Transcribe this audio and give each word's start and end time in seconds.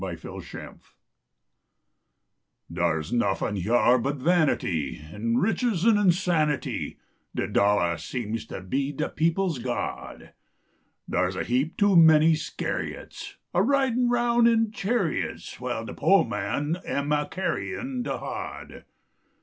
A 0.01 0.03
CASUAL 0.03 0.37
OBSERVATION 0.37 0.79
Dar 2.73 2.99
s 3.01 3.11
nuffin 3.11 3.55
hyar 3.61 3.99
but 3.99 4.15
vanity 4.15 4.97
An 4.97 5.37
riches 5.37 5.85
an 5.85 5.99
insanity; 5.99 6.97
De 7.35 7.47
dollah 7.47 7.99
seems 7.99 8.47
to 8.47 8.61
be 8.61 8.91
de 8.91 9.09
people 9.09 9.51
s 9.51 9.59
god. 9.59 10.33
Dar 11.07 11.27
s 11.27 11.35
a 11.35 11.43
heap 11.43 11.77
too 11.77 11.95
many 11.95 12.33
Scariots 12.33 13.35
A 13.53 13.61
ridin 13.61 14.09
roun 14.09 14.47
in 14.47 14.71
chariots, 14.71 15.57
AVhile 15.57 15.85
de 15.85 15.93
po 15.93 16.23
man 16.23 16.77
am 16.83 17.11
a 17.11 17.27
carryin 17.27 18.01
de 18.01 18.17
hod. 18.17 18.85